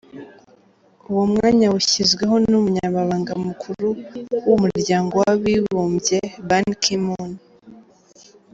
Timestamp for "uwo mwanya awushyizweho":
1.11-2.35